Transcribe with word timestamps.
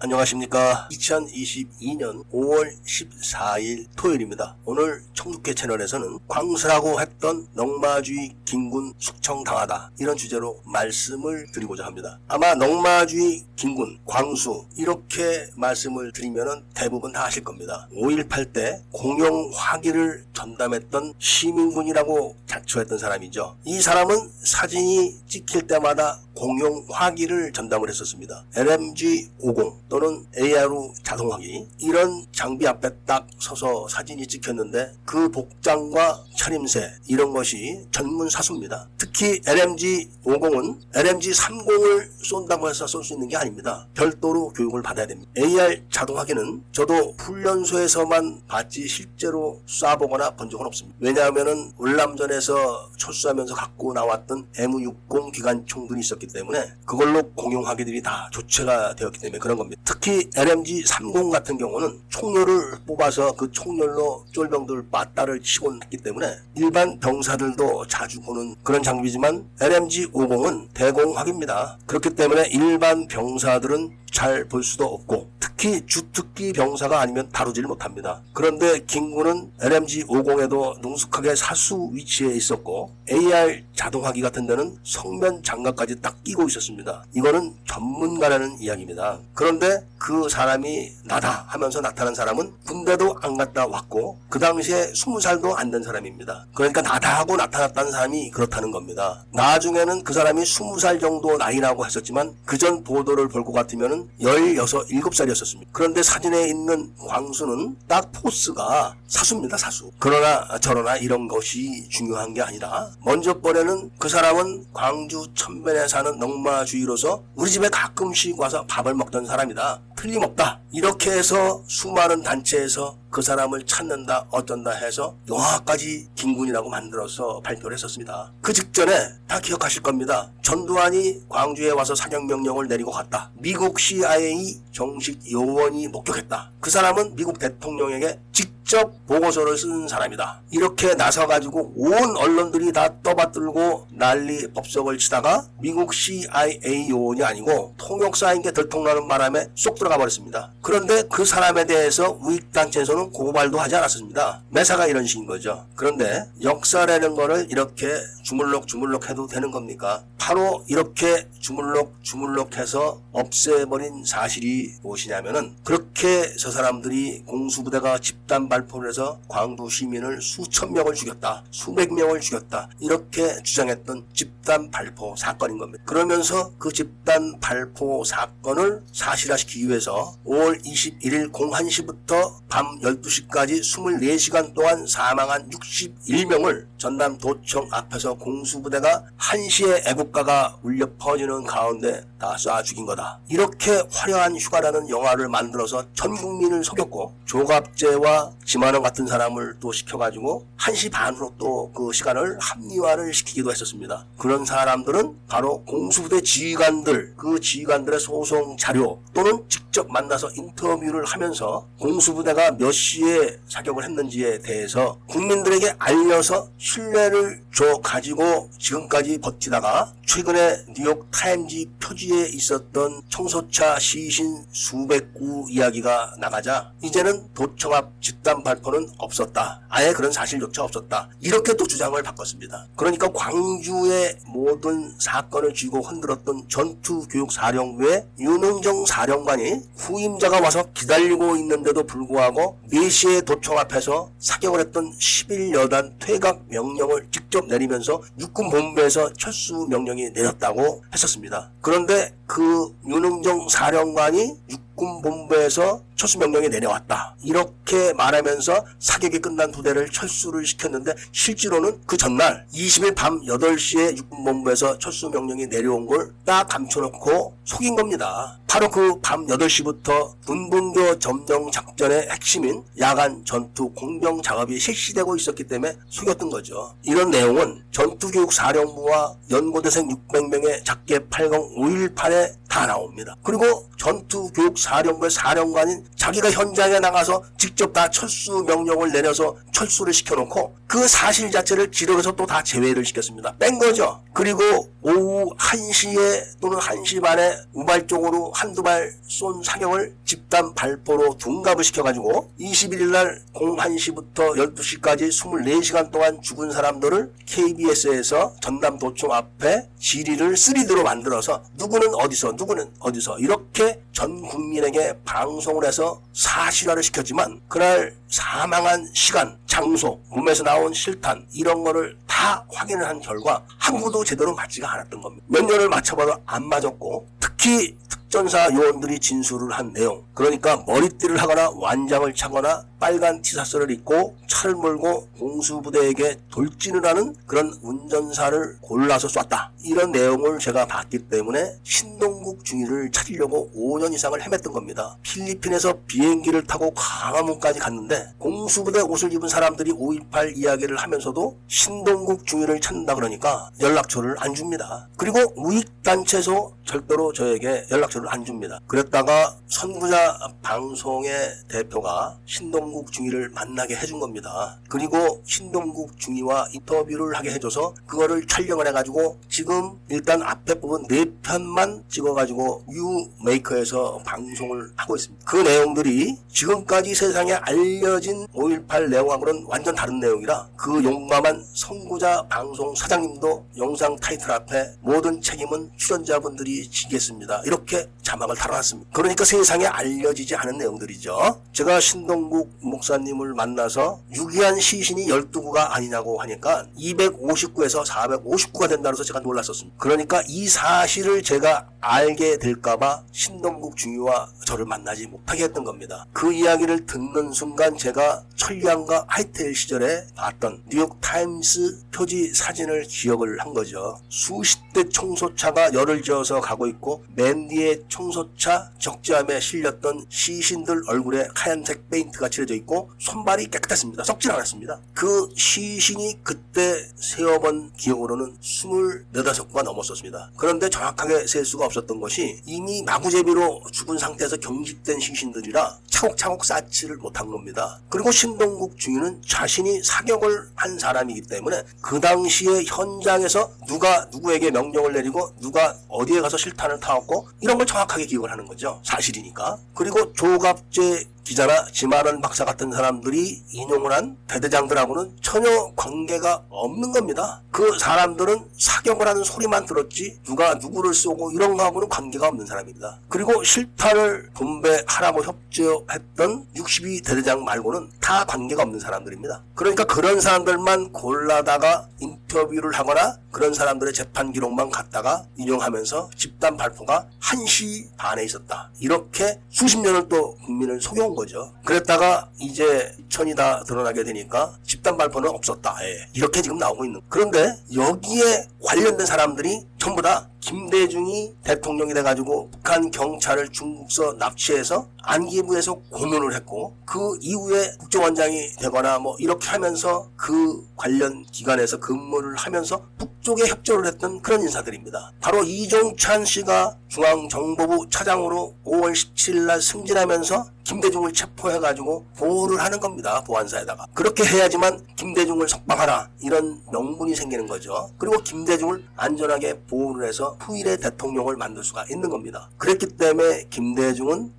안녕하십니까. 0.00 0.88
2022년 0.92 2.24
5월 2.30 2.72
14일 2.86 3.86
토요일입니다. 3.96 4.54
오늘 4.64 5.02
청국회 5.12 5.54
채널에서는 5.54 6.20
광수라고 6.28 7.00
했던 7.00 7.48
넉마주의 7.54 8.36
김군 8.44 8.94
숙청당하다 8.98 9.90
이런 9.98 10.16
주제로 10.16 10.62
말씀을 10.64 11.50
드리고자 11.50 11.84
합니다. 11.84 12.20
아마 12.28 12.54
넉마주의 12.54 13.44
김군 13.56 13.98
광수 14.04 14.66
이렇게 14.76 15.48
말씀을 15.56 16.12
드리면 16.12 16.66
대부분 16.74 17.10
다 17.10 17.24
아실 17.24 17.42
겁니다. 17.42 17.88
5.18 17.92 18.52
때 18.52 18.80
공영 18.92 19.50
화기를 19.52 20.26
전담했던 20.32 21.14
시민군이라고 21.18 22.36
자처했던 22.46 22.98
사람이죠. 22.98 23.56
이 23.64 23.80
사람은 23.80 24.30
사진이 24.44 25.22
찍힐 25.26 25.66
때마다 25.66 26.20
공용 26.34 26.86
화기를 26.88 27.52
전담을 27.52 27.88
했었습니다. 27.88 28.44
LMG 28.54 29.30
50 29.40 29.87
또는 29.88 30.24
ARU 30.36 30.92
자동화기 31.02 31.66
이런 31.78 32.26
장비 32.32 32.66
앞에 32.66 32.90
딱 33.06 33.26
서서 33.38 33.88
사진이 33.88 34.26
찍혔는데 34.26 34.92
그 35.04 35.30
복장과 35.30 36.24
차림새 36.36 36.92
이런 37.06 37.32
것이 37.32 37.86
전문 37.90 38.28
사수입니다. 38.28 38.88
특히 38.98 39.40
LMG 39.46 40.08
50은 40.24 40.78
LMG 40.94 41.30
30을 41.30 42.08
쏜다고 42.22 42.68
해서 42.68 42.86
쏠 42.86 43.02
수 43.02 43.14
있는 43.14 43.28
게 43.28 43.36
아닙니다. 43.36 43.86
별도로 43.94 44.50
교육을 44.50 44.82
받아야 44.82 45.06
됩니다. 45.06 45.30
AR 45.38 45.82
자동화기는 45.90 46.64
저도 46.72 47.14
훈련소에서만 47.18 48.42
봤지 48.46 48.86
실제로 48.86 49.62
쏴보거나 49.66 50.36
본 50.36 50.50
적은 50.50 50.66
없습니다. 50.66 50.98
왜냐하면은 51.00 51.72
울남전에서 51.78 52.90
철수하면서 52.98 53.54
갖고 53.54 53.92
나왔던 53.92 54.48
M60 54.56 55.32
기관총들이 55.32 56.00
있었기 56.00 56.26
때문에 56.26 56.72
그걸로 56.84 57.22
공용화기들이 57.30 58.02
다 58.02 58.28
조체가 58.32 58.94
되었기 58.96 59.18
때문에 59.20 59.38
그런 59.38 59.56
겁니다. 59.56 59.77
특히 59.84 60.28
LMG 60.36 60.84
30 60.84 61.30
같은 61.30 61.56
경우는 61.56 62.00
총열을 62.08 62.78
뽑아서 62.86 63.32
그 63.32 63.50
총열로 63.50 64.24
쫄병들 64.32 64.88
빠따를 64.90 65.40
치곤 65.40 65.80
했기 65.82 65.96
때문에 65.96 66.26
일반 66.56 66.98
병사들도 67.00 67.86
자주 67.86 68.20
보는 68.20 68.54
그런 68.62 68.82
장비지만 68.82 69.48
LMG 69.60 70.08
50은 70.12 70.68
대공화기입니다. 70.74 71.78
그렇기 71.86 72.10
때문에 72.10 72.48
일반 72.52 73.06
병사들은 73.08 73.96
잘 74.12 74.44
볼 74.48 74.62
수도 74.62 74.84
없고 74.86 75.30
특히 75.40 75.84
주특기 75.86 76.52
병사가 76.52 77.00
아니면 77.00 77.28
다루질 77.32 77.64
못합니다. 77.64 78.20
그런데 78.32 78.80
김군은 78.86 79.50
LMG 79.60 80.04
50에도 80.04 80.80
능숙하게 80.80 81.34
사수 81.34 81.90
위치에 81.92 82.32
있었고 82.34 82.92
AR 83.10 83.62
자동화기 83.74 84.20
같은 84.20 84.46
데는 84.46 84.76
성면 84.84 85.42
장갑까지 85.42 86.00
딱 86.00 86.22
끼고 86.24 86.44
있었습니다. 86.48 87.04
이거는 87.14 87.54
전문가라는 87.66 88.58
이야기입니다. 88.60 89.18
그런데 89.34 89.86
그 89.98 90.28
사람이 90.28 90.92
나다 91.04 91.44
하면서 91.48 91.80
나타난 91.80 92.14
사람은 92.14 92.52
군대도 92.66 93.16
안 93.22 93.36
갔다 93.36 93.66
왔고 93.66 94.18
그 94.28 94.38
당시에 94.38 94.92
20살도 94.92 95.56
안 95.56 95.68
된 95.68 95.82
사람입니다. 95.82 96.46
그러니까 96.54 96.80
나다 96.80 97.18
하고 97.18 97.36
나타났다는 97.36 97.92
사람이 97.92 98.30
그렇다는 98.30 98.70
겁니다. 98.70 99.24
나중에는 99.34 100.02
그 100.02 100.14
사람이 100.14 100.40
20살 100.42 100.98
정도 101.00 101.36
나이라고 101.36 101.84
했었지만 101.84 102.34
그 102.46 102.58
전 102.58 102.82
보도를 102.82 103.28
볼 103.28 103.44
것 103.44 103.52
같으면 103.52 103.97
16, 104.20 104.64
7살이었었습니다. 104.64 105.66
그런데 105.72 106.02
사진에 106.02 106.48
있는 106.48 106.92
광수는 107.08 107.76
딱 107.86 108.10
포스가 108.12 108.94
사수입니다, 109.06 109.56
사수. 109.56 109.90
그러나 109.98 110.58
저러나 110.58 110.96
이런 110.96 111.28
것이 111.28 111.88
중요한 111.88 112.34
게 112.34 112.42
아니라 112.42 112.90
먼저 113.04 113.40
번에는 113.40 113.90
그 113.98 114.08
사람은 114.08 114.66
광주 114.72 115.26
천변에 115.34 115.88
사는 115.88 116.18
넉마주의로서 116.18 117.22
우리 117.34 117.50
집에 117.50 117.68
가끔씩 117.68 118.38
와서 118.38 118.64
밥을 118.66 118.94
먹던 118.94 119.26
사람이다. 119.26 119.82
틀림없다. 119.96 120.60
이렇게 120.72 121.10
해서 121.10 121.62
수많은 121.66 122.22
단체에서 122.22 122.96
그 123.10 123.22
사람을 123.22 123.64
찾는다 123.64 124.26
어쩐다 124.30 124.70
해서 124.70 125.16
영화까지 125.28 126.08
김군이라고 126.14 126.68
만들어서 126.68 127.40
발표를 127.40 127.76
했었습니다. 127.76 128.32
그 128.42 128.52
직전에 128.52 128.92
다 129.26 129.40
기억하실 129.40 129.82
겁니다. 129.82 130.30
전두환이 130.42 131.22
광주에 131.28 131.70
와서 131.70 131.94
사격 131.94 132.26
명령을 132.26 132.68
내리고 132.68 132.90
갔다. 132.90 133.30
미국 133.34 133.78
CIA 133.80 134.60
정식 134.72 135.30
요원이 135.30 135.88
목격했다. 135.88 136.52
그 136.60 136.70
사람은 136.70 137.16
미국 137.16 137.38
대통령에게 137.38 138.20
직 138.32 138.57
접 138.68 138.92
보고서를 139.06 139.56
쓴 139.56 139.88
사람이다. 139.88 140.42
이렇게 140.50 140.94
나서가지고 140.94 141.72
온 141.74 142.16
언론들이 142.18 142.70
다 142.70 143.00
떠받들고 143.02 143.88
난리 143.92 144.46
법석을 144.52 144.98
치다가 144.98 145.46
미국 145.58 145.94
CIA 145.94 146.90
요원이 146.90 147.24
아니고 147.24 147.74
통역사인 147.78 148.42
게 148.42 148.52
들통나는 148.52 149.08
바람에 149.08 149.48
쏙 149.54 149.74
들어가 149.76 149.96
버렸습니다. 149.96 150.52
그런데 150.60 151.02
그 151.10 151.24
사람에 151.24 151.64
대해서 151.64 152.18
우익단체에서는 152.20 153.10
고발도 153.10 153.58
하지 153.58 153.74
않았습니다. 153.76 154.42
매사가 154.50 154.86
이런 154.86 155.06
식인 155.06 155.24
거죠. 155.24 155.64
그런데 155.74 156.28
역사라는 156.42 157.14
거를 157.14 157.46
이렇게 157.48 157.88
주물럭 158.22 158.66
주물럭 158.66 159.08
해도 159.08 159.26
되는 159.26 159.50
겁니까? 159.50 160.04
바로 160.18 160.62
이렇게 160.68 161.26
주물럭 161.40 161.94
주물럭 162.02 162.58
해서 162.58 163.00
없애버린 163.12 164.04
사실이 164.04 164.74
무엇이냐면은 164.82 165.56
그렇게 165.64 166.34
저 166.36 166.50
사람들이 166.50 167.22
공수부대가 167.24 167.98
집단 167.98 168.50
발 168.50 168.57
포를 168.66 168.88
해서 168.88 169.20
광주 169.28 169.68
시민을 169.68 170.20
수천 170.22 170.72
명을 170.72 170.94
죽였다. 170.94 171.44
수백 171.50 171.92
명을 171.92 172.20
죽였다. 172.20 172.70
이렇게 172.80 173.42
주장했던 173.42 174.06
집단 174.12 174.70
발포 174.70 175.14
사건인 175.16 175.58
겁니다. 175.58 175.82
그러면서 175.86 176.50
그 176.58 176.72
집단 176.72 177.38
발포 177.40 178.02
사건을 178.04 178.82
사실화시키기 178.92 179.68
위해서 179.68 180.14
5월 180.26 180.64
21일 180.64 181.32
01시부터 181.32 182.38
밤 182.48 182.78
12시까지 182.80 183.60
24시간 183.60 184.54
동안 184.54 184.86
사망한 184.86 185.50
61명을 185.50 186.66
전남 186.78 187.18
도청 187.18 187.68
앞에서 187.70 188.14
공수부대가 188.14 189.04
1시에 189.18 189.86
애국가가 189.88 190.56
울려 190.62 190.86
퍼지는 190.98 191.44
가운데 191.44 192.02
다 192.18 192.36
쏴 192.38 192.64
죽인 192.64 192.86
거다. 192.86 193.20
이렇게 193.28 193.82
화려한 193.92 194.36
휴가라는 194.36 194.88
영화를 194.88 195.28
만들어서 195.28 195.84
전 195.92 196.14
국민을 196.14 196.62
속였고 196.64 197.14
조갑제와 197.26 198.32
지만원 198.48 198.82
같은 198.82 199.06
사람을 199.06 199.56
또 199.60 199.72
시켜가지고 199.72 200.46
1시 200.56 200.90
반으로 200.90 201.34
또 201.38 201.58
그 201.74 201.92
시간을 201.92 202.38
합리화를 202.40 203.12
시키기도 203.12 203.50
했었습니다. 203.50 204.06
그런 204.16 204.44
사람들은 204.44 205.16
바로 205.28 205.62
공수부대 205.64 206.20
지휘관들, 206.22 207.14
그 207.16 207.38
지휘관들의 207.38 208.00
소송 208.00 208.56
자료 208.56 209.00
또는 209.12 209.44
직접 209.48 209.90
만나서 209.90 210.30
인터뷰를 210.36 211.04
하면서 211.04 211.66
공수부대가 211.78 212.52
몇 212.52 212.72
시에 212.72 213.38
사격을 213.48 213.84
했는지에 213.84 214.38
대해서 214.40 214.98
국민들에게 215.06 215.74
알려서 215.78 216.48
신뢰를 216.56 217.42
줘 217.54 217.80
가지고 217.82 218.50
지금까지 218.58 219.18
버티다가 219.18 219.92
최근에 220.08 220.64
뉴욕 220.74 221.10
타임지 221.10 221.70
표지에 221.82 222.28
있었던 222.32 223.02
청소차 223.10 223.78
시신 223.78 224.42
수백 224.52 225.12
구 225.12 225.44
이야기가 225.50 226.14
나가자 226.18 226.72
이제는 226.82 227.28
도청 227.34 227.74
앞 227.74 228.00
집단 228.00 228.42
발포는 228.42 228.88
없었다. 228.96 229.60
아예 229.68 229.92
그런 229.92 230.10
사실조차 230.10 230.64
없었다. 230.64 231.10
이렇게 231.20 231.52
또 231.52 231.66
주장을 231.66 232.02
바꿨습니다. 232.02 232.68
그러니까 232.74 233.12
광주의 233.12 234.16
모든 234.28 234.98
사건을 234.98 235.52
쥐고 235.52 235.82
흔들었던 235.82 236.48
전투교육사령부의 236.48 238.06
윤은정 238.18 238.86
사령관이 238.86 239.60
후임자가 239.76 240.40
와서 240.40 240.64
기다리고 240.72 241.36
있는데도 241.36 241.82
불구하고 241.82 242.58
4시에 242.72 243.26
도청 243.26 243.58
앞에서 243.58 244.10
사격을 244.18 244.60
했던 244.60 244.90
11여단 244.90 245.98
퇴각 245.98 246.44
명령을 246.48 247.08
직접 247.10 247.46
내리면서 247.46 248.00
육군 248.18 248.48
본부에서 248.48 249.12
철수 249.12 249.66
명령이 249.68 249.97
내렸다고 250.06 250.82
했었습니다. 250.92 251.50
그런데 251.60 252.14
그 252.26 252.74
윤은정 252.86 253.48
사령관이 253.48 254.38
육군 254.78 255.02
본부에서 255.02 255.82
철수 255.96 256.18
명령이 256.18 256.48
내려왔다. 256.48 257.16
이렇게 257.24 257.92
말하면서 257.94 258.64
사격이 258.78 259.18
끝난 259.18 259.50
부대를 259.50 259.90
철수를 259.90 260.46
시켰는데 260.46 260.94
실제로는 261.10 261.80
그 261.86 261.96
전날 261.96 262.46
20일 262.54 262.94
밤 262.94 263.20
8시에 263.22 263.96
육군본부에서 263.98 264.78
철수 264.78 265.10
명령이 265.10 265.48
내려온 265.48 265.86
걸 265.86 266.12
딱 266.24 266.46
감춰놓고 266.46 267.34
속인 267.44 267.74
겁니다. 267.74 268.38
바로 268.46 268.68
그 268.70 269.00
밤 269.00 269.26
8시부터 269.26 270.12
분분교 270.26 270.98
점령 270.98 271.50
작전의 271.50 272.08
핵심인 272.10 272.62
야간 272.78 273.24
전투 273.24 273.70
공병 273.70 274.20
작업이 274.22 274.58
실시되고 274.58 275.16
있었기 275.16 275.44
때문에 275.44 275.74
속였던 275.88 276.28
거죠. 276.30 276.74
이런 276.82 277.10
내용은 277.10 277.62
전투교육 277.72 278.32
사령부와 278.32 279.14
연고대생 279.30 279.88
600명의 279.88 280.64
작계 280.64 280.98
80 281.08 281.30
518에 281.56 282.34
다 282.48 282.66
나옵니다. 282.66 283.16
그리고 283.22 283.68
전투교육 283.78 284.58
사령 284.68 284.98
군사정부의 284.98 285.10
사령관인 285.10 285.84
자기가 285.96 286.30
현장에 286.30 286.78
나가서 286.78 287.22
직접 287.38 287.72
다 287.72 287.88
철수 287.88 288.44
명령을 288.46 288.92
내려서 288.92 289.36
철수를 289.52 289.92
시켜놓고 289.94 290.56
그 290.66 290.86
사실 290.86 291.30
자체를 291.30 291.70
지령에서 291.72 292.12
또 292.12 292.26
다 292.28 292.42
제외를 292.42 292.84
시켰습니다. 292.84 293.34
뺀 293.38 293.58
거죠. 293.58 294.02
그리고 294.12 294.42
오후 294.82 295.34
1시에 295.38 296.40
또는 296.42 296.58
1시 296.58 297.00
반에 297.02 297.34
우발적으로 297.54 298.30
한두 298.34 298.62
발 298.62 298.92
쏜 299.08 299.42
사격을 299.42 299.94
집단 300.04 300.54
발포로 300.54 301.16
둔갑을 301.16 301.64
시켜가지고 301.64 302.30
21일 302.38 302.90
날 302.92 303.22
01시부터 303.32 304.36
12시까지 304.54 305.08
24시간 305.08 305.90
동안 305.90 306.20
죽은 306.20 306.50
사람들을 306.52 307.10
KBS에서 307.24 308.34
전남 308.42 308.78
도청 308.78 309.12
앞에 309.12 309.68
지리를 309.78 310.34
3D로 310.34 310.82
만들어서 310.82 311.42
누구는 311.56 311.94
어디서 311.94 312.32
누구는 312.32 312.70
어디서 312.80 313.18
이렇게 313.20 313.80
전 313.92 314.20
국민 314.20 314.57
에게 314.64 314.92
방송을 315.04 315.64
해서 315.64 316.00
사실화를 316.12 316.82
시켰지만 316.82 317.40
그날 317.48 317.94
사망한 318.08 318.90
시간, 318.94 319.38
장소, 319.46 320.00
몸에서 320.10 320.42
나온 320.42 320.72
실탄 320.72 321.26
이런 321.32 321.64
거를 321.64 321.96
다 322.06 322.44
확인을 322.52 322.86
한 322.86 323.00
결과 323.00 323.42
한 323.58 323.80
구도 323.80 324.04
제대로 324.04 324.34
맞지가 324.34 324.72
않았던 324.74 325.00
겁니다. 325.00 325.24
몇 325.28 325.44
년을 325.44 325.68
맞춰봐도 325.68 326.14
안 326.26 326.48
맞았고 326.48 327.08
특히 327.20 327.76
특전사 328.08 328.48
요원들이 328.54 329.00
진술을 329.00 329.52
한 329.52 329.74
내용. 329.74 330.02
그러니까 330.14 330.64
머리띠를 330.66 331.18
하거나 331.18 331.50
완장을 331.54 332.12
차거나 332.14 332.64
빨간 332.80 333.20
티셔츠를 333.20 333.70
입고 333.70 334.16
차를 334.26 334.54
몰고 334.54 335.08
공수부대에게 335.18 336.16
돌진을 336.30 336.86
하는 336.86 337.14
그런 337.26 337.52
운전사를 337.60 338.58
골라서 338.60 339.08
쐈다. 339.08 339.52
이런 339.64 339.92
내용을 339.92 340.38
제가 340.38 340.66
봤기 340.66 341.08
때문에 341.10 341.56
신동국 341.64 342.44
중위를 342.44 342.90
찾으려고 342.92 343.50
5년 343.54 343.92
이상을 343.92 344.18
헤맸던 344.18 344.52
겁니다. 344.52 344.96
필리핀에서 345.02 345.74
비행기를 345.86 346.44
타고 346.44 346.72
광화문까지 346.74 347.58
갔는데 347.58 348.14
공수부대 348.18 348.80
옷을 348.80 349.12
입은 349.12 349.28
사람들이 349.28 349.72
5.18 349.72 350.36
이야기를 350.36 350.76
하면서도 350.76 351.36
신동국 351.48 352.26
중위를 352.26 352.60
찾는다 352.60 352.94
그러니까 352.94 353.50
연락처를 353.60 354.14
안 354.20 354.34
줍니다. 354.34 354.88
그리고 354.96 355.18
우익단체에서 355.36 356.52
절대로 356.64 357.12
저에게 357.12 357.66
연락처 357.70 357.97
를 358.00 358.08
안 358.08 358.24
줍니다 358.24 358.60
그랬다가 358.66 359.36
선구자 359.48 360.18
방송의 360.42 361.12
대표가 361.48 362.16
신동국 362.26 362.92
중위를 362.92 363.30
만나게 363.30 363.74
해준 363.74 363.98
겁니다. 363.98 364.58
그리고 364.68 365.20
신동국 365.24 365.98
중위와 365.98 366.48
인터뷰를 366.52 367.16
하게 367.16 367.30
해줘서 367.32 367.74
그거를 367.86 368.26
촬영을 368.26 368.66
해가지고 368.68 369.18
지금 369.28 369.78
일단 369.88 370.22
앞에 370.22 370.54
부분 370.60 370.86
네 370.86 371.06
편만 371.22 371.82
찍어가지고 371.88 372.64
유메이커에서 372.70 374.02
방송을 374.04 374.70
하고 374.76 374.96
있습니다. 374.96 375.24
그 375.24 375.36
내용들이 375.36 376.18
지금까지 376.28 376.94
세상에 376.94 377.32
알려진 377.32 378.26
5.18 378.28 378.90
내용하고는 378.90 379.46
완전 379.48 379.74
다른 379.74 379.98
내용이라 379.98 380.48
그 380.56 380.84
용감한 380.84 381.44
선구자 381.54 382.26
방송 382.28 382.74
사장님도 382.74 383.46
영상 383.56 383.96
타이틀 383.96 384.30
앞에 384.30 384.74
모든 384.80 385.20
책임은 385.20 385.70
출연자분들이 385.76 386.68
지겠습니다. 386.70 387.42
이렇게 387.44 387.87
자막을 388.02 388.36
달아놨습니다. 388.36 388.90
그러니까 388.92 389.24
세상에 389.24 389.66
알려지지 389.66 390.34
않은 390.36 390.58
내용들이죠. 390.58 391.42
제가 391.52 391.80
신동국 391.80 392.50
목사님을 392.60 393.34
만나서 393.34 394.00
유기한 394.14 394.58
시신이 394.58 395.06
12구가 395.06 395.72
아니냐고 395.72 396.20
하니까 396.22 396.66
259에서 396.78 397.84
459가 397.86 398.68
된다고 398.68 398.94
해서 398.94 399.04
제가 399.04 399.20
놀랐었습니다. 399.20 399.76
그러니까 399.78 400.22
이 400.26 400.46
사실을 400.48 401.22
제가 401.22 401.68
알게 401.80 402.38
될까봐 402.38 403.04
신동국 403.12 403.76
중위와 403.76 404.30
저를 404.44 404.64
만나지 404.64 405.06
못하게 405.06 405.44
했던 405.44 405.64
겁니다. 405.64 406.06
그 406.12 406.32
이야기를 406.32 406.86
듣는 406.86 407.32
순간 407.32 407.76
제가 407.76 408.24
천리안과 408.36 409.04
하이텔 409.06 409.54
시절에 409.54 410.06
봤던 410.16 410.64
뉴욕 410.70 411.00
타임스 411.00 411.90
표지 411.92 412.32
사진을 412.32 412.84
기억을 412.84 413.38
한 413.40 413.52
거죠. 413.52 413.98
수십 414.08 414.60
대 414.72 414.88
청소차가 414.88 415.72
열을 415.74 416.02
지어서 416.02 416.40
가고 416.40 416.66
있고 416.66 417.04
맨 417.14 417.48
뒤에 417.48 417.77
청소차 417.88 418.70
적재함에 418.78 419.40
실렸던 419.40 420.06
시신들 420.08 420.82
얼굴에 420.88 421.28
하얀색 421.34 421.90
페인트가 421.90 422.28
칠해져 422.28 422.54
있고 422.54 422.90
손발이 422.98 423.48
깨끗했습니다. 423.48 424.04
썩진 424.04 424.30
않았습니다. 424.30 424.80
그 424.94 425.28
시신이 425.36 426.20
그때 426.22 426.88
세어본 426.96 427.72
기억으로는 427.76 428.36
24구가 428.40 429.62
넘었었습니다. 429.62 430.32
그런데 430.36 430.68
정확하게 430.68 431.26
셀 431.26 431.44
수가 431.44 431.66
없었던 431.66 432.00
것이 432.00 432.40
이미 432.44 432.82
마구잡이로 432.82 433.62
죽은 433.72 433.98
상태에서 433.98 434.36
경직된 434.36 435.00
시신들이라 435.00 435.78
차곡차곡 435.90 436.44
쌓지를 436.44 436.96
못한 436.96 437.28
겁니다. 437.28 437.80
그리고 437.88 438.10
신동국 438.10 438.78
중위는 438.78 439.22
자신이 439.26 439.82
사격을 439.82 440.48
한 440.54 440.78
사람이기 440.78 441.22
때문에 441.22 441.62
그 441.80 442.00
당시에 442.00 442.64
현장에서 442.64 443.50
누가 443.66 444.06
누구에게 444.12 444.50
명령을 444.50 444.92
내리고 444.92 445.34
누가 445.40 445.76
어디에 445.88 446.20
가서 446.20 446.36
실탄을 446.36 446.80
타왔고 446.80 447.28
이런 447.40 447.56
걸 447.58 447.66
정확하게 447.68 448.06
기억을 448.06 448.30
하는 448.32 448.46
거죠. 448.46 448.80
사실이니까. 448.82 449.58
그리고 449.74 450.12
조갑제 450.14 451.04
기자나 451.28 451.66
지마른 451.72 452.22
박사 452.22 452.46
같은 452.46 452.72
사람들이 452.72 453.42
인용을 453.52 453.92
한 453.92 454.16
대대장들하고는 454.28 455.18
전혀 455.20 455.70
관계가 455.76 456.44
없는 456.48 456.92
겁니다. 456.92 457.42
그 457.50 457.78
사람들은 457.78 458.48
사격을 458.56 459.06
하는 459.06 459.22
소리만 459.22 459.66
들었지 459.66 460.18
누가 460.24 460.54
누구를 460.54 460.94
쏘고 460.94 461.32
이런 461.32 461.58
거하고는 461.58 461.90
관계가 461.90 462.28
없는 462.28 462.46
사람입니다. 462.46 463.00
그리고 463.10 463.44
실탄을 463.44 464.30
분배하라고 464.32 465.22
협조했던 465.22 466.46
62 466.56 467.02
대대장 467.02 467.44
말고는 467.44 467.90
다 468.00 468.24
관계가 468.24 468.62
없는 468.62 468.80
사람들입니다. 468.80 469.42
그러니까 469.54 469.84
그런 469.84 470.22
사람들만 470.22 470.92
골라다가 470.92 471.88
인터뷰를 472.00 472.72
하거나 472.72 473.18
그런 473.30 473.52
사람들의 473.52 473.92
재판 473.92 474.32
기록만 474.32 474.70
갖다가 474.70 475.24
인용하면서 475.36 476.10
집단 476.16 476.56
발표가 476.56 477.06
1시 477.20 477.96
반에 477.96 478.24
있었다. 478.24 478.70
이렇게 478.80 479.38
수십 479.50 479.78
년을 479.80 480.08
또 480.08 480.34
국민을 480.36 480.80
속여온 480.80 481.14
거죠. 481.18 481.52
그랬다가 481.64 482.30
이제 482.38 482.96
천이 483.08 483.34
다 483.34 483.62
드러나게 483.64 484.04
되니까 484.04 484.56
집단 484.64 484.96
발표는 484.96 485.28
없었다. 485.30 485.76
예. 485.82 486.08
이렇게 486.14 486.40
지금 486.40 486.58
나오고 486.58 486.84
있는. 486.84 487.00
그런데 487.08 487.54
여기에 487.74 488.46
관련된 488.62 489.06
사람들이 489.06 489.66
전부 489.78 490.00
다 490.00 490.28
김대중이 490.40 491.34
대통령이 491.44 491.94
돼가지고 491.94 492.50
북한 492.50 492.90
경찰을 492.90 493.48
중국서 493.50 494.14
납치해서 494.14 494.88
안기부에서 495.02 495.74
고문을 495.90 496.34
했고 496.34 496.76
그 496.84 497.16
이후에 497.20 497.72
국정원장이 497.78 498.56
되거나 498.60 498.98
뭐 498.98 499.16
이렇게 499.18 499.48
하면서 499.48 500.08
그 500.16 500.66
관련 500.76 501.24
기관에서 501.32 501.80
근무를 501.80 502.36
하면서 502.36 502.82
북쪽에 502.98 503.46
협조를 503.46 503.86
했던 503.86 504.20
그런 504.20 504.42
인사들입니다. 504.42 505.12
바로 505.20 505.42
이종찬 505.42 506.24
씨가 506.24 506.76
중앙정보부 506.88 507.88
차장으로 507.90 508.54
5월 508.64 508.92
17일 508.92 509.46
날 509.46 509.60
승진하면서 509.60 510.46
김대중을 510.64 511.14
체포해가지고 511.14 512.04
보호를 512.18 512.60
하는 512.60 512.78
겁니다. 512.78 513.22
보안사에다가. 513.24 513.86
그렇게 513.94 514.22
해야지만 514.24 514.84
김대중을 514.96 515.48
석방하라. 515.48 516.10
이런 516.20 516.60
명분이 516.70 517.14
생기는 517.14 517.46
거죠. 517.46 517.90
그리고 517.96 518.18
김대중을 518.22 518.84
안전하게 518.96 519.60
보호를 519.60 520.06
해서 520.06 520.27
후일의 520.40 520.78
대통령을 520.78 521.36
만들 521.36 521.62
수가 521.64 521.84
있는 521.90 522.08
겁니다. 522.08 522.50
그랬기 522.58 522.86
때문에 522.96 523.44
김대중은 523.50 524.32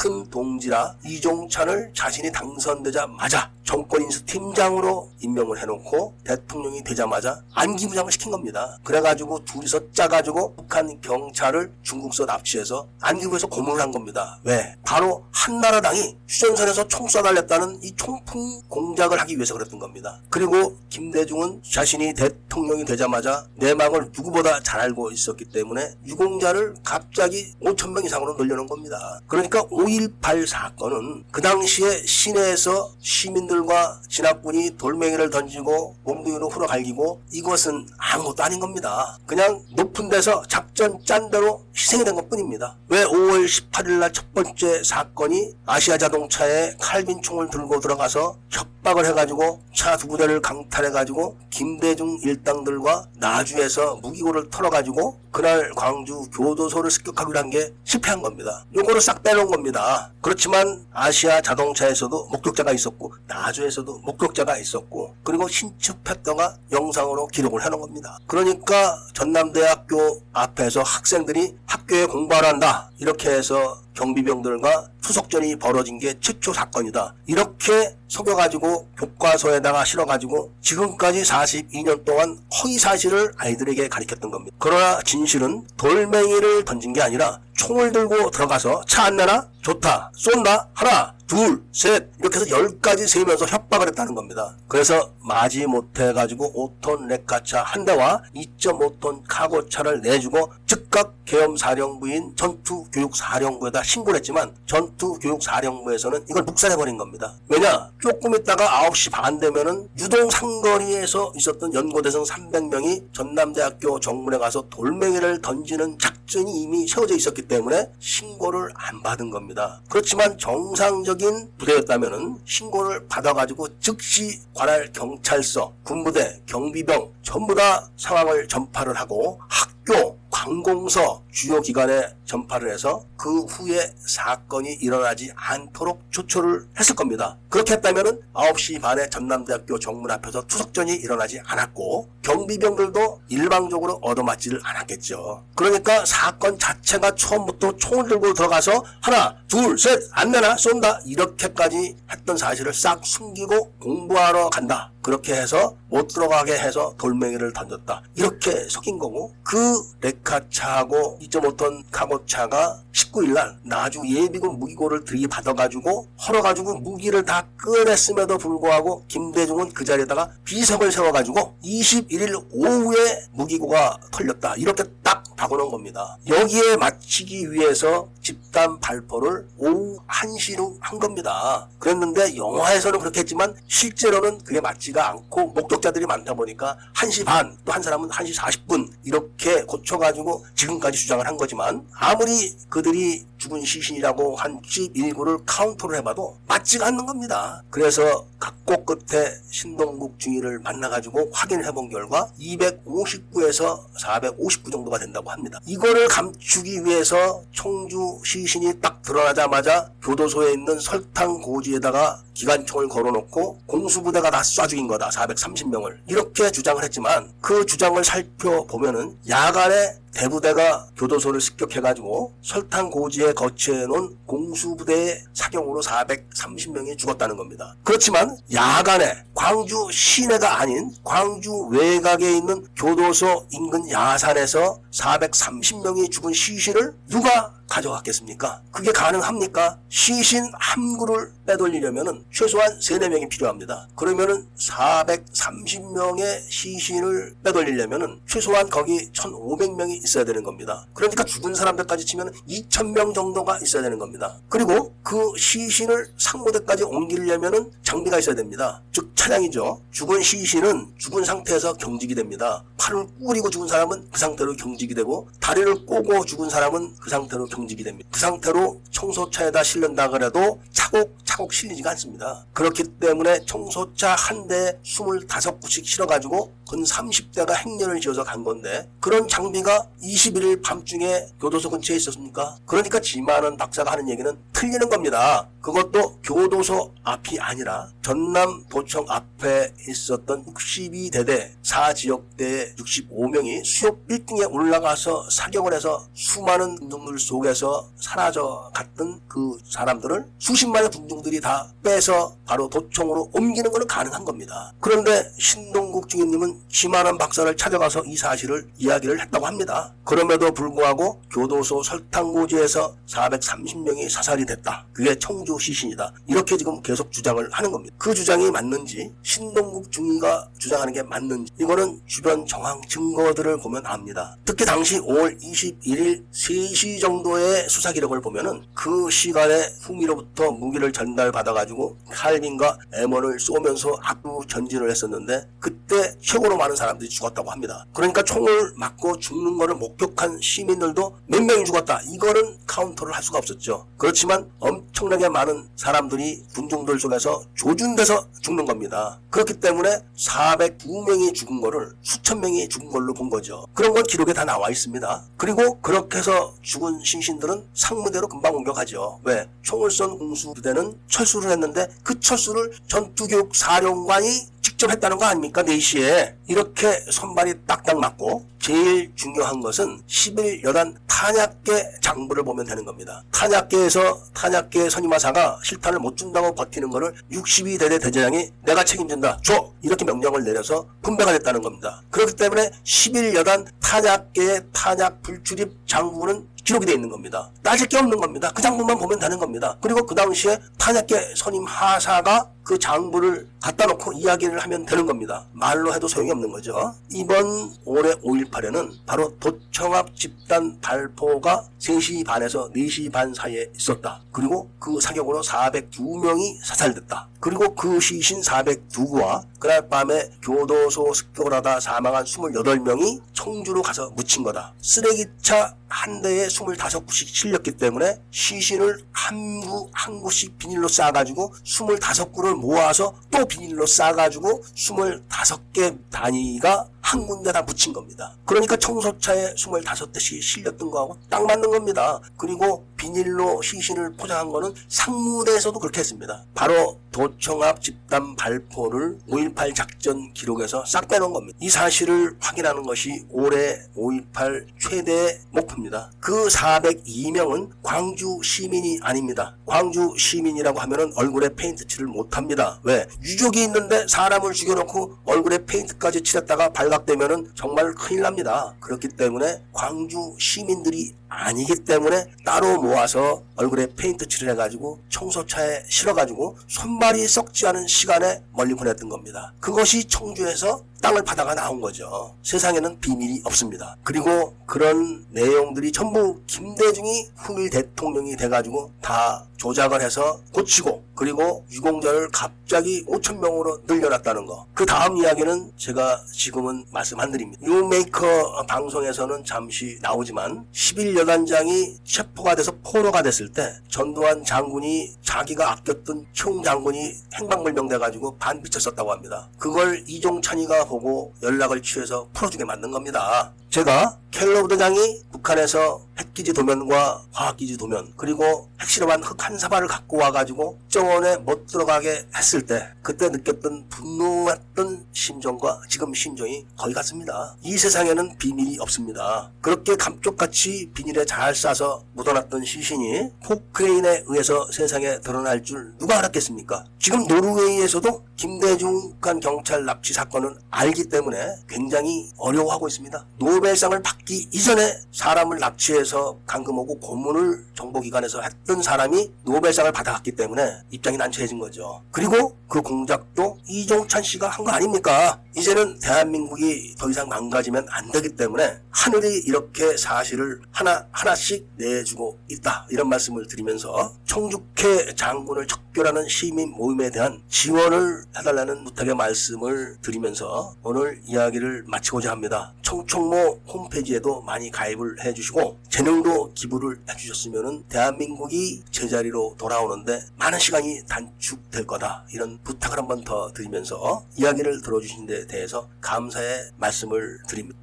같은 0.00 0.24
동지라 0.30 0.96
이종찬을 1.04 1.92
자신이 1.94 2.32
당선되자마자 2.32 3.50
정권인수 3.70 4.24
팀장으로 4.24 5.10
임명을 5.20 5.60
해놓고 5.60 6.14
대통령이 6.24 6.82
되자마자 6.82 7.40
안기부장을 7.54 8.10
시킨 8.10 8.32
겁니다. 8.32 8.78
그래가지고 8.82 9.44
둘이서 9.44 9.92
짜가지고 9.92 10.56
북한 10.56 11.00
경찰을 11.00 11.72
중국서 11.82 12.24
납치해서 12.24 12.88
안기부에서 13.00 13.46
고문을 13.46 13.80
한 13.80 13.92
겁니다. 13.92 14.40
왜? 14.42 14.74
바로 14.84 15.24
한나라당이 15.30 16.16
휴전선에서 16.26 16.88
총 16.88 17.06
쏴달렸다는 17.06 17.84
이 17.84 17.94
총풍 17.94 18.62
공작을 18.68 19.20
하기 19.20 19.36
위해서 19.36 19.54
그랬던 19.54 19.78
겁니다. 19.78 20.20
그리고 20.30 20.76
김대중은 20.88 21.62
자신이 21.62 22.14
대통령이 22.14 22.84
되자마자 22.84 23.46
내막을 23.54 24.10
누구보다 24.16 24.60
잘 24.62 24.80
알고 24.80 25.12
있었기 25.12 25.44
때문에 25.44 25.94
유공자를 26.06 26.74
갑자기 26.84 27.52
5천 27.62 27.92
명 27.92 28.04
이상으로 28.04 28.34
늘려놓은 28.34 28.66
겁니다. 28.66 29.20
그러니까 29.28 29.62
5.18 29.90 30.46
사건은 30.46 31.24
그 31.32 31.40
당시에 31.40 32.04
시내에서 32.06 32.92
시민들과 33.00 34.00
진압군이 34.08 34.76
돌멩이를 34.76 35.30
던지고 35.30 35.96
몽둥이로 36.04 36.48
후려갈기고 36.48 37.22
이것은 37.32 37.88
아무것도 37.98 38.42
아닌 38.44 38.60
겁니다. 38.60 39.18
그냥 39.26 39.60
높은 39.76 40.08
데서 40.08 40.42
작전 40.48 40.98
짠 41.04 41.30
대로 41.30 41.64
희생이 41.76 42.04
된 42.04 42.14
것 42.14 42.28
뿐입니다. 42.28 42.76
왜 42.88 43.04
5월 43.04 43.46
18일 43.46 43.98
날 43.98 44.10
첫 44.12 44.34
번째 44.34 44.82
사건이 44.82 45.54
아시아 45.66 45.96
자동차에 45.96 46.74
칼빈 46.80 47.22
총을 47.22 47.48
들고 47.48 47.78
들어가서 47.80 48.36
협박을 48.50 49.06
해가지고 49.06 49.62
차 49.74 49.96
두 49.96 50.08
부대를 50.08 50.40
강탈해가지고 50.40 51.38
김대중 51.50 52.18
일당들과 52.24 53.06
나주에서 53.18 53.96
무기고를 54.02 54.50
털어가지고 54.50 55.20
그날 55.30 55.70
광주 55.74 56.22
교도소를 56.32 56.90
습격하기로 56.90 57.38
한 57.38 57.50
게 57.50 57.72
실패한 57.84 58.22
겁니다. 58.22 58.64
요거를 58.76 59.00
싹 59.00 59.22
빼놓은 59.24 59.46
겁니다. 59.46 59.69
겁니다. 59.70 60.12
그렇지만 60.20 60.84
아시아 60.92 61.40
자동차에서도 61.40 62.28
목격자가 62.28 62.72
있었고 62.72 63.14
나주에서도 63.26 64.00
목격자가 64.00 64.58
있었고 64.58 65.14
그리고 65.24 65.48
신축했다가 65.48 66.56
영상으로 66.72 67.28
기록을 67.28 67.64
해놓은 67.64 67.80
겁니다. 67.80 68.18
그러니까 68.26 68.98
전남대학교 69.14 70.22
앞에서 70.32 70.82
학생들이 70.82 71.56
학교에 71.66 72.06
공부를 72.06 72.44
한다 72.46 72.90
이렇게 72.98 73.30
해서 73.30 73.80
경비병들과 73.94 74.88
투석전이 75.02 75.56
벌어진 75.56 75.98
게 75.98 76.14
최초 76.20 76.52
사건이다. 76.52 77.14
이렇게 77.26 77.96
속여가지고 78.08 78.88
교과서에다가 78.96 79.84
실어가지고 79.84 80.52
지금까지 80.60 81.22
42년 81.22 82.04
동안 82.04 82.38
허위 82.62 82.78
사실을 82.78 83.32
아이들에게 83.36 83.88
가르쳤던 83.88 84.30
겁니다. 84.30 84.56
그러나 84.58 85.00
진실은 85.02 85.64
돌멩이를 85.76 86.64
던진 86.64 86.92
게 86.92 87.02
아니라 87.02 87.40
총을 87.54 87.92
들고 87.92 88.30
들어가서 88.30 88.84
차안 88.86 89.16
내나? 89.16 89.48
좋다. 89.62 90.10
쏜다. 90.14 90.68
하나, 90.72 91.14
둘, 91.30 91.62
셋 91.70 92.10
이렇게 92.18 92.40
해서 92.40 92.50
열까지 92.50 93.06
세면서 93.06 93.46
협박을 93.46 93.86
했다는 93.86 94.16
겁니다. 94.16 94.56
그래서 94.66 95.12
마지 95.20 95.64
못해 95.64 96.12
가지고 96.12 96.52
5톤 96.82 97.06
레카차 97.06 97.62
한 97.62 97.84
대와 97.84 98.20
2.5톤 98.34 99.22
카고차를 99.28 100.00
내주고 100.00 100.52
즉각 100.66 101.14
계엄사령부인 101.26 102.34
전투교육사령부에다 102.34 103.84
신고를 103.84 104.18
했지만 104.18 104.52
전투교육사령부에서는 104.66 106.24
이걸 106.28 106.42
묵살해버린 106.42 106.96
겁니다. 106.96 107.36
왜냐? 107.48 107.92
조금 108.02 108.34
있다가 108.34 108.88
9시 108.88 109.12
반 109.12 109.38
되면은 109.38 109.88
유동 110.00 110.28
상거리에서 110.28 111.32
있었던 111.36 111.72
연고대성 111.72 112.24
300명이 112.24 113.12
전남대학교 113.12 114.00
정문에 114.00 114.38
가서 114.38 114.66
돌멩이를 114.68 115.40
던지는 115.40 115.96
작전이 116.00 116.62
이미 116.62 116.88
세워져 116.88 117.14
있었기 117.14 117.42
때문에 117.42 117.88
신고를 118.00 118.70
안 118.74 119.00
받은 119.00 119.30
겁니다. 119.30 119.80
그렇지만 119.88 120.36
정상적 120.36 121.19
인 121.20 121.50
부대였다면은 121.58 122.38
신고를 122.46 123.06
받아가지고 123.06 123.78
즉시 123.78 124.40
관할 124.54 124.90
경찰서, 124.92 125.74
군부대, 125.82 126.40
경비병 126.46 127.12
전부 127.22 127.54
다 127.54 127.90
상황을 127.98 128.48
전파를 128.48 128.94
하고 128.94 129.38
학교, 129.48 130.18
관공서 130.50 131.22
주요 131.30 131.60
기관에 131.60 132.12
전파를 132.24 132.72
해서 132.72 133.04
그 133.16 133.42
후에 133.42 133.94
사건이 134.04 134.78
일어나지 134.80 135.30
않도록 135.36 136.02
조처를 136.10 136.66
했을 136.76 136.96
겁니다. 136.96 137.38
그렇게 137.48 137.74
했다면 137.74 138.20
9시 138.34 138.80
반에 138.80 139.08
전남대학교 139.08 139.78
정문 139.78 140.10
앞에서 140.10 140.42
투석전이 140.42 140.92
일어나지 140.92 141.40
않았고 141.46 142.08
경비병들도 142.22 143.20
일방적으로 143.28 144.00
얻어맞지를 144.02 144.60
않았겠죠. 144.64 145.44
그러니까 145.54 146.04
사건 146.04 146.58
자체가 146.58 147.14
처음부터 147.14 147.76
총을 147.76 148.08
들고 148.08 148.34
들어가서 148.34 148.84
하나, 149.00 149.36
둘, 149.46 149.78
셋, 149.78 150.02
안 150.12 150.32
내나 150.32 150.56
쏜다 150.56 151.00
이렇게까지 151.06 151.96
했던 152.10 152.36
사실을 152.36 152.74
싹 152.74 153.06
숨기고 153.06 153.74
공부하러 153.80 154.50
간다. 154.50 154.90
그렇게 155.02 155.34
해서 155.34 155.76
못 155.88 156.08
들어가게 156.08 156.52
해서 156.52 156.94
돌멩이를 156.98 157.52
던졌다. 157.52 158.02
이렇게 158.14 158.68
속인 158.68 158.98
거고 158.98 159.34
그 159.42 159.56
레카차하고 160.00 161.18
2.5톤 161.22 161.84
카고차가 161.90 162.82
19일날 162.92 163.56
나주 163.62 164.00
예비군 164.06 164.58
무기고를 164.58 165.04
들이받아가지고 165.04 166.08
헐어가지고 166.26 166.76
무기를 166.76 167.24
다 167.24 167.46
꺼냈음에도 167.58 168.38
불구하고 168.38 169.04
김대중은 169.08 169.72
그 169.72 169.84
자리에다가 169.84 170.30
비석을 170.44 170.92
세워가지고 170.92 171.56
21일 171.64 172.46
오후에 172.52 173.26
무기고가 173.32 173.98
털렸다. 174.12 174.56
이렇게 174.56 174.84
딱 175.02 175.24
박아놓은 175.40 175.70
겁니다. 175.70 176.18
여기에 176.28 176.76
맞추기 176.76 177.50
위해서 177.52 178.08
집단 178.20 178.78
발포를 178.78 179.48
오후 179.56 179.98
1시로 180.06 180.76
한 180.80 180.98
겁니다. 180.98 181.66
그랬는데 181.78 182.36
영화에서는 182.36 182.98
그렇게 182.98 183.20
했지만 183.20 183.54
실제로는 183.66 184.44
그게 184.44 184.60
맞지가 184.60 185.08
않고 185.08 185.46
목격자들이 185.48 186.04
많다 186.04 186.34
보니까 186.34 186.76
1시 186.94 187.24
반, 187.24 187.56
또 187.64 187.72
한 187.72 187.82
사람은 187.82 188.10
1시 188.10 188.36
40분 188.36 188.90
이렇게 189.04 189.62
고쳐가지고 189.62 190.44
지금까지 190.54 190.98
주장을 190.98 191.26
한 191.26 191.36
거지만 191.38 191.86
아무리 191.94 192.54
그들이 192.68 193.24
죽은 193.38 193.64
시신이라고 193.64 194.36
한 194.36 194.60
11구를 194.60 195.42
카운트를 195.46 195.96
해봐도 195.98 196.36
맞지가 196.46 196.88
않는 196.88 197.06
겁니다. 197.06 197.62
그래서 197.70 198.26
각고 198.38 198.84
끝에 198.84 199.32
신동국 199.50 200.18
중위를 200.18 200.58
만나가지고 200.58 201.30
확인을 201.32 201.64
해본 201.64 201.88
결과 201.88 202.30
259에서 202.38 203.80
459 203.98 204.70
정도가 204.70 204.98
된다고 204.98 205.29
합니다. 205.30 205.58
이거를 205.66 206.08
감추기 206.08 206.84
위해서 206.84 207.42
청주 207.54 208.18
시신이 208.24 208.80
딱 208.80 209.00
드러나자마자 209.02 209.90
교도소에 210.02 210.52
있는 210.52 210.78
설탕 210.80 211.40
고지에다가 211.40 212.22
기관총을 212.34 212.88
걸어놓고 212.88 213.60
공수부대가 213.66 214.30
다 214.30 214.40
쏴 214.40 214.68
죽인 214.68 214.88
거다. 214.88 215.08
430명을. 215.10 215.98
이렇게 216.08 216.50
주장을 216.50 216.82
했지만 216.82 217.30
그 217.40 217.64
주장을 217.66 218.02
살펴보면은 218.02 219.16
야간에 219.28 219.99
대부대가 220.14 220.88
교도소를 220.96 221.40
습격해가지고 221.40 222.34
설탕 222.42 222.90
고지에 222.90 223.32
거치해 223.32 223.86
놓은 223.86 224.16
공수부대의 224.26 225.24
사경으로 225.32 225.80
430명이 225.82 226.98
죽었다는 226.98 227.36
겁니다. 227.36 227.76
그렇지만 227.84 228.36
야간에 228.52 229.24
광주 229.34 229.88
시내가 229.90 230.60
아닌 230.60 230.92
광주 231.04 231.52
외곽에 231.70 232.36
있는 232.36 232.66
교도소 232.76 233.46
인근 233.50 233.88
야산에서 233.90 234.80
430명이 234.92 236.10
죽은 236.10 236.32
시신을 236.32 236.94
누가 237.08 237.59
가져갔겠습니까? 237.70 238.62
그게 238.70 238.92
가능합니까? 238.92 239.78
시신 239.88 240.44
한 240.58 240.98
구를 240.98 241.32
빼돌리려면 241.46 242.24
최소한 242.30 242.80
3, 242.80 242.98
4명이 242.98 243.28
필요합니다. 243.30 243.88
그러면은 243.94 244.46
430명의 244.58 246.42
시신을 246.50 247.36
빼돌리려면 247.42 248.20
최소한 248.26 248.68
거기 248.68 249.10
1,500명이 249.12 250.04
있어야 250.04 250.24
되는 250.24 250.42
겁니다. 250.42 250.86
그러니까 250.92 251.24
죽은 251.24 251.54
사람들까지 251.54 252.04
치면 252.04 252.32
2,000명 252.48 253.14
정도가 253.14 253.58
있어야 253.62 253.82
되는 253.82 253.98
겁니다. 253.98 254.38
그리고 254.48 254.94
그 255.02 255.32
시신을 255.36 256.12
상무대까지 256.18 256.82
옮기려면 256.84 257.70
장비가 257.82 258.18
있어야 258.18 258.34
됩니다. 258.34 258.82
즉 258.92 259.12
차량이죠. 259.14 259.80
죽은 259.92 260.22
시신은 260.22 260.94
죽은 260.98 261.24
상태에서 261.24 261.74
경직이 261.74 262.14
됩니다. 262.14 262.64
팔을 262.76 263.06
꾸리고 263.22 263.50
죽은 263.50 263.68
사람은 263.68 264.08
그 264.10 264.18
상태로 264.18 264.54
경직이 264.54 264.94
되고 264.94 265.28
다리를 265.40 265.86
꼬고 265.86 266.24
죽은 266.24 266.50
사람은 266.50 266.96
그 267.00 267.10
상태로 267.10 267.46
경직이 267.46 267.59
됩니다. 267.84 268.08
그 268.12 268.20
상태로 268.20 268.82
청소차에다 268.90 269.62
실른다 269.62 270.08
그래도 270.08 270.60
차곡차곡 270.72 271.52
실리지가 271.52 271.90
않습니다. 271.90 272.46
그렇기 272.52 272.84
때문에 273.00 273.44
청소차 273.46 274.14
한 274.14 274.46
대에 274.48 274.72
25구씩 274.84 275.84
실어가지고 275.84 276.52
근 276.70 276.84
30대가 276.84 277.52
행렬을 277.66 278.00
지어서 278.00 278.22
간 278.22 278.44
건데 278.44 278.88
그런 279.00 279.26
장비가 279.26 279.88
21일 280.04 280.62
밤중에 280.62 281.26
교도소 281.40 281.68
근처에 281.68 281.96
있었습니까? 281.96 282.58
그러니까 282.64 283.00
지만은 283.00 283.56
박사가 283.56 283.90
하는 283.90 284.08
얘기는 284.08 284.38
틀리는 284.52 284.88
겁니다. 284.88 285.48
그것도 285.60 286.20
교도소 286.22 286.94
앞이 287.02 287.38
아니라 287.40 287.88
전남 288.02 288.64
도청 288.68 289.04
앞에 289.08 289.72
있었던 289.88 290.46
62대대 290.46 291.50
4지역대 291.62 292.76
65명이 292.76 293.64
수협 293.64 294.06
빌딩에 294.06 294.44
올라가서 294.44 295.28
사격을 295.28 295.74
해서 295.74 296.06
수많은 296.14 296.76
군중들 296.76 297.18
속에서 297.18 297.90
사라져 297.96 298.70
갔던 298.74 299.20
그 299.28 299.58
사람들을 299.68 300.24
수십만의 300.38 300.90
군중들이 300.90 301.40
다 301.40 301.72
빼서 301.82 302.36
바로 302.46 302.68
도청으로 302.68 303.30
옮기는 303.32 303.70
것은 303.70 303.86
가능한 303.86 304.24
겁니다. 304.24 304.72
그런데 304.80 305.30
신동국 305.38 306.08
중위님은 306.08 306.59
지만한 306.68 307.18
박사를 307.18 307.56
찾아가서 307.56 308.04
이 308.06 308.16
사실을 308.16 308.68
이야기를 308.76 309.20
했다고 309.20 309.46
합니다. 309.46 309.94
그럼에도 310.04 310.52
불구하고 310.52 311.20
교도소 311.32 311.82
설탕고지에서 311.82 312.96
430명이 313.08 314.08
사살이 314.08 314.44
됐다. 314.44 314.86
그게 314.92 315.16
청주 315.18 315.56
시신이다. 315.58 316.12
이렇게 316.26 316.56
지금 316.56 316.82
계속 316.82 317.10
주장을 317.12 317.48
하는 317.50 317.70
겁니다. 317.70 317.94
그 317.98 318.14
주장이 318.14 318.50
맞는지 318.50 319.12
신동국 319.22 319.90
중위가 319.90 320.48
주장하는 320.58 320.92
게 320.92 321.02
맞는지 321.02 321.52
이거는 321.60 322.00
주변 322.06 322.44
정황 322.46 322.80
증거들을 322.88 323.60
보면 323.60 323.86
압니다. 323.86 324.36
특히 324.44 324.64
당시 324.64 324.98
5월 325.00 325.40
21일 325.40 326.24
3시 326.32 327.00
정도의 327.00 327.68
수사 327.68 327.92
기록을 327.92 328.20
보면은 328.20 328.62
그 328.74 329.08
시간에 329.10 329.54
후미로부터 329.82 330.50
무기를 330.50 330.92
전달받아가지고 330.92 331.96
칼빈과 332.10 332.78
M1을 332.94 333.38
쏘면서 333.38 333.96
압구 334.02 334.44
전진을 334.46 334.90
했었는데 334.90 335.48
그때 335.58 336.14
최고 336.20 336.48
참으로 336.50 336.56
많은 336.56 336.74
사람들이 336.74 337.08
죽었다고 337.08 337.50
합니다. 337.50 337.86
그러니까 337.94 338.22
총을 338.22 338.72
맞고 338.76 339.18
죽는 339.18 339.56
거를 339.56 339.76
목격한 339.76 340.40
시민들도 340.40 341.18
몇 341.26 341.42
명이 341.42 341.64
죽었다. 341.64 342.00
이거는 342.08 342.58
카운터를 342.66 343.14
할 343.14 343.22
수가 343.22 343.38
없었죠. 343.38 343.86
그렇지만 343.96 344.50
엄청나게 344.58 345.28
많은 345.28 345.68
사람들이 345.76 346.42
군중들 346.54 346.98
속에서 346.98 347.42
조준돼서 347.54 348.26
죽는 348.40 348.64
겁니다. 348.64 349.20
그렇기 349.30 349.60
때문에 349.60 350.00
409명이 350.16 351.34
죽은 351.34 351.60
거를 351.60 351.92
수천 352.02 352.40
명이 352.40 352.68
죽은 352.68 352.90
걸로 352.90 353.14
본 353.14 353.30
거죠. 353.30 353.66
그런 353.72 353.94
건 353.94 354.02
기록에 354.02 354.32
다 354.32 354.44
나와 354.44 354.70
있습니다. 354.70 355.24
그리고 355.36 355.80
그렇게 355.80 356.18
해서 356.18 356.54
죽은 356.62 357.02
시신들은 357.04 357.68
상무대로 357.74 358.26
금방 358.28 358.56
옮겨가죠. 358.56 359.20
왜? 359.22 359.48
총을 359.62 359.90
쏜 359.90 360.18
공수부대는 360.18 360.98
철수를 361.06 361.50
했는데 361.50 361.86
그 362.02 362.18
철수를 362.18 362.72
전투교육 362.88 363.54
사령관이 363.54 364.59
직접 364.80 364.92
했다는 364.92 365.18
거 365.18 365.26
아닙니까? 365.26 365.62
4시에. 365.62 366.36
이렇게 366.48 366.90
손발이 367.10 367.66
딱딱 367.66 367.98
맞고 367.98 368.46
제일 368.58 369.12
중요한 369.14 369.60
것은 369.60 370.00
11여단 370.08 370.94
탄약계 371.06 371.98
장부를 372.00 372.44
보면 372.44 372.64
되는 372.64 372.86
겁니다. 372.86 373.22
탄약계에서 373.30 374.18
탄약계 374.32 374.88
선임하사가 374.88 375.58
실탄을 375.62 375.98
못 375.98 376.16
준다고 376.16 376.54
버티는 376.54 376.88
거를 376.88 377.12
62대대 377.30 378.00
대대장이 378.00 378.50
내가 378.62 378.82
책임진다. 378.82 379.40
줘! 379.42 379.70
이렇게 379.82 380.06
명령을 380.06 380.44
내려서 380.44 380.86
분배가 381.02 381.32
됐다는 381.32 381.60
겁니다. 381.60 382.02
그렇기 382.10 382.32
때문에 382.32 382.70
11여단 382.82 383.66
탄약계의 383.82 384.62
탄약 384.72 385.20
불출입 385.20 385.86
장부는 385.86 386.48
기록이 386.64 386.86
되어 386.86 386.94
있는 386.94 387.08
겁니다. 387.08 387.50
따질 387.62 387.86
게 387.86 387.98
없는 387.98 388.18
겁니다. 388.18 388.50
그 388.54 388.62
장부만 388.62 388.98
보면 388.98 389.18
되는 389.18 389.38
겁니다. 389.38 389.76
그리고 389.80 390.06
그 390.06 390.14
당시에 390.14 390.58
탄약계 390.78 391.34
선임 391.36 391.64
하사가 391.64 392.48
그 392.70 392.78
장부를 392.78 393.48
갖다 393.60 393.84
놓고 393.86 394.12
이야기를 394.12 394.60
하면 394.60 394.86
되는 394.86 395.04
겁니다. 395.04 395.44
말로 395.50 395.92
해도 395.92 396.06
소용이 396.06 396.30
없는 396.30 396.52
거죠. 396.52 396.94
이번 397.10 397.74
올해 397.84 398.12
5.18에는 398.14 398.92
바로 399.06 399.36
도청합 399.40 400.14
집단 400.14 400.78
발포가 400.80 401.66
3시 401.80 402.24
반에서 402.24 402.70
4시 402.70 403.10
반 403.10 403.34
사이에 403.34 403.66
있었다. 403.74 404.22
그리고 404.30 404.70
그 404.78 405.00
사격으로 405.00 405.40
402명이 405.42 406.58
사살됐다. 406.64 407.28
그리고 407.40 407.74
그 407.74 407.98
시신 407.98 408.40
402구와 408.42 409.44
그날 409.58 409.88
밤에 409.88 410.30
교도소 410.42 411.12
습격을 411.12 411.52
하다 411.54 411.80
사망한 411.80 412.24
28명이 412.24 413.20
청주로 413.32 413.82
가서 413.82 414.10
묻힌 414.10 414.42
거다. 414.44 414.74
쓰레기차 414.80 415.74
한 415.88 416.22
대에 416.22 416.46
25구씩 416.46 417.26
실렸기 417.34 417.72
때문에 417.72 418.20
시신을 418.30 419.02
한 419.12 419.60
구 419.60 419.90
한 419.92 420.20
구씩 420.20 420.58
비닐로 420.58 420.88
싸가지고 420.88 421.52
25구를 421.64 422.54
모아서 422.60 423.14
또 423.30 423.44
비닐로 423.46 423.86
싸가지고 423.86 424.62
25개 424.62 425.98
단위가 426.10 426.86
한 427.10 427.26
군데다 427.26 427.62
묻힌 427.62 427.92
겁니다. 427.92 428.36
그러니까 428.44 428.76
청소차에 428.76 429.54
25대씩 429.54 430.40
실렸던 430.40 430.92
거하고 430.92 431.16
딱 431.28 431.44
맞는 431.44 431.68
겁니다. 431.68 432.20
그리고 432.36 432.86
비닐로 432.96 433.60
시신을 433.62 434.12
포장한 434.12 434.50
거는 434.50 434.72
상무대에서도 434.86 435.76
그렇게 435.80 436.00
했습니다. 436.00 436.44
바로 436.54 437.00
도청합 437.10 437.80
집단 437.80 438.36
발포를 438.36 439.18
5.18 439.28 439.74
작전 439.74 440.32
기록에서 440.32 440.84
싹 440.84 441.08
빼놓은 441.08 441.32
겁니다. 441.32 441.58
이 441.60 441.68
사실을 441.68 442.36
확인하는 442.38 442.84
것이 442.84 443.24
올해 443.30 443.80
5.18 443.96 444.66
최대 444.78 445.40
목표입니다. 445.50 446.12
그 446.20 446.46
402명은 446.46 447.70
광주 447.82 448.38
시민이 448.44 449.00
아닙니다. 449.02 449.56
광주 449.66 450.14
시민이라고 450.16 450.78
하면은 450.78 451.12
얼굴에 451.16 451.48
페인트 451.56 451.86
칠을 451.86 452.06
못합니다. 452.06 452.78
왜? 452.84 453.08
유족이 453.22 453.62
있는데 453.64 454.06
사람을 454.06 454.52
죽여놓고 454.52 455.18
얼굴에 455.24 455.64
페인트까지 455.64 456.22
칠했다가 456.22 456.68
발각 456.68 456.99
되면은 457.04 457.52
정말 457.54 457.94
큰일 457.94 458.22
납니다. 458.22 458.74
그렇기 458.80 459.08
때문에 459.08 459.62
광주 459.72 460.34
시민들이 460.38 461.14
아니기 461.30 461.76
때문에 461.76 462.26
따로 462.44 462.82
모아서 462.82 463.42
얼굴에 463.56 463.88
페인트 463.96 464.26
칠을 464.26 464.52
해가지고 464.52 465.00
청소차에 465.08 465.84
실어가지고 465.88 466.58
손발이 466.66 467.26
썩지 467.26 467.66
않은 467.68 467.86
시간에 467.86 468.42
멀리 468.52 468.74
보냈던 468.74 469.08
겁니다. 469.08 469.54
그것이 469.60 470.04
청주에서 470.04 470.82
땅을 471.00 471.22
파다가 471.22 471.54
나온 471.54 471.80
거죠. 471.80 472.34
세상에는 472.42 473.00
비밀이 473.00 473.40
없습니다. 473.44 473.96
그리고 474.02 474.54
그런 474.66 475.24
내용들이 475.30 475.92
전부 475.92 476.42
김대중이 476.46 477.28
후일 477.36 477.70
대통령이 477.70 478.36
돼가지고 478.36 478.92
다 479.00 479.46
조작을 479.56 480.02
해서 480.02 480.40
고치고 480.52 481.04
그리고 481.14 481.66
유공자를 481.70 482.28
갑자기 482.32 483.04
5천 483.06 483.40
명으로 483.40 483.82
늘려놨다는 483.86 484.46
거. 484.46 484.66
그 484.74 484.86
다음 484.86 485.16
이야기는 485.16 485.72
제가 485.76 486.22
지금은 486.32 486.84
말씀 486.90 487.18
안 487.20 487.30
드립니다. 487.30 487.60
뉴메이커 487.62 488.64
방송에서는 488.66 489.44
잠시 489.44 489.98
나오지만 490.00 490.66
11 490.72 491.14
여단장이 491.20 491.98
체포가 492.02 492.54
돼서 492.54 492.72
포로가 492.82 493.22
됐을 493.22 493.52
때 493.52 493.74
전두환 493.88 494.42
장군이 494.42 495.16
자기가 495.22 495.72
아꼈던 495.72 496.26
총 496.32 496.62
장군이 496.62 497.12
행방불명 497.38 497.88
돼 497.88 497.98
가지고 497.98 498.36
반비쳤었다고 498.38 499.12
합니다. 499.12 499.50
그걸 499.58 500.02
이종찬이가 500.06 500.86
보고 500.86 501.34
연락을 501.42 501.82
취해서 501.82 502.26
풀어주게 502.32 502.64
만든 502.64 502.90
겁니다. 502.90 503.52
제가 503.70 504.18
켈러 504.32 504.62
부대장이 504.62 505.22
북한에서 505.30 506.02
핵기지 506.18 506.52
도면과 506.52 507.24
화학기지 507.32 507.76
도면 507.78 508.12
그리고 508.16 508.68
핵실험한 508.80 509.22
흙한 509.22 509.58
사발을 509.58 509.88
갖고 509.88 510.18
와가지고 510.18 510.78
정원에 510.88 511.36
못 511.38 511.66
들어가게 511.66 512.26
했을 512.36 512.66
때 512.66 512.88
그때 513.02 513.28
느꼈던 513.28 513.88
분노했던 513.88 515.06
심정과 515.12 515.82
지금 515.88 516.12
심정이 516.12 516.66
거의 516.76 516.94
같습니다. 516.94 517.56
이 517.62 517.76
세상에는 517.76 518.36
비밀이 518.38 518.78
없습니다. 518.80 519.50
그렇게 519.60 519.96
감쪽같이 519.96 520.90
비닐에 520.92 521.24
잘 521.24 521.54
싸서 521.54 522.04
묻어놨던 522.14 522.64
시신이 522.64 523.30
포크레인에 523.44 524.24
의해서 524.26 524.70
세상에 524.70 525.20
드러날 525.20 525.62
줄 525.62 525.94
누가 525.98 526.18
알았겠습니까? 526.18 526.84
지금 526.98 527.26
노르웨이에서도 527.26 528.24
김대중 528.36 529.10
북한 529.12 529.40
경찰 529.40 529.84
납치 529.84 530.12
사건을 530.12 530.56
알기 530.70 531.08
때문에 531.08 531.56
굉장히 531.68 532.30
어려워하고 532.36 532.88
있습니다. 532.88 533.26
노 533.38 533.59
벨상을 533.60 534.00
받기 534.02 534.48
이전에 534.52 535.00
사람을 535.12 535.58
납치해서 535.58 536.38
감금하고 536.46 536.98
고문을 537.00 537.64
정보기관에서 537.74 538.40
했던 538.42 538.82
사람이 538.82 539.30
노벨상을 539.44 539.90
받아갔기 539.92 540.32
때문에 540.32 540.82
입장이 540.90 541.16
난처해진 541.16 541.58
거죠. 541.58 542.02
그리고 542.10 542.56
그 542.68 542.80
공작도 542.82 543.58
이종찬 543.66 544.22
씨가 544.22 544.48
한 544.48 544.64
거 544.64 544.70
아닙니까? 544.70 545.40
이제는 545.56 545.98
대한민국이 546.00 546.94
더 546.98 547.08
이상 547.10 547.28
망가지면 547.28 547.86
안 547.90 548.10
되기 548.12 548.28
때문에 548.36 548.78
하늘이 548.90 549.38
이렇게 549.46 549.96
사실을 549.96 550.60
하나 550.70 551.06
하나씩 551.10 551.66
내주고 551.76 552.38
있다 552.48 552.86
이런 552.90 553.08
말씀을 553.08 553.46
드리면서 553.48 554.14
청주회 554.26 555.14
장군을 555.16 555.66
척결하는 555.66 556.28
시민 556.28 556.70
모임에 556.70 557.10
대한 557.10 557.42
지원을 557.48 558.24
해달라는 558.38 558.84
부탁의 558.84 559.14
말씀을 559.16 559.96
드리면서 560.02 560.76
오늘 560.82 561.20
이야기를 561.24 561.84
마치고자 561.88 562.30
합니다. 562.30 562.72
청총모 562.82 563.49
홈페이지에도 563.68 564.40
많이 564.42 564.70
가입을 564.70 565.24
해주시고 565.24 565.78
재능도 565.88 566.52
기부를 566.54 567.00
해주셨으면 567.08 567.84
대한민국이 567.88 568.82
제자리로 568.90 569.56
돌아오는데 569.58 570.20
많은 570.36 570.58
시간이 570.58 571.02
단축될 571.08 571.86
거다 571.86 572.24
이런 572.32 572.58
부탁을 572.64 572.98
한 572.98 573.06
번 573.08 573.24
더 573.24 573.52
드리면서 573.52 574.24
이야기를 574.36 574.82
들어주신 574.82 575.26
데 575.26 575.46
대해서 575.46 575.88
감사의 576.00 576.70
말씀을 576.78 577.38
드립니다. 577.48 577.78